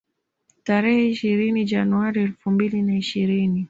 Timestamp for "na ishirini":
2.81-3.59